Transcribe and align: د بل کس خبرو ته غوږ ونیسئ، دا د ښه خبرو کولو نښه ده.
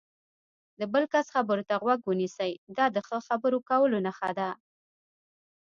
د 0.79 0.81
بل 0.93 1.03
کس 1.13 1.25
خبرو 1.35 1.63
ته 1.69 1.75
غوږ 1.83 1.99
ونیسئ، 2.05 2.51
دا 2.77 2.85
د 2.95 2.97
ښه 3.07 3.17
خبرو 3.27 3.59
کولو 3.69 3.97
نښه 4.05 4.29
ده. 4.39 4.49